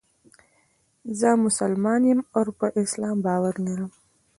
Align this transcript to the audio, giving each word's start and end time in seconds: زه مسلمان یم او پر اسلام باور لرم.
زه 1.19 1.29
مسلمان 1.45 2.01
یم 2.09 2.19
او 2.37 2.45
پر 2.57 2.69
اسلام 2.83 3.17
باور 3.25 3.55
لرم. 3.65 3.91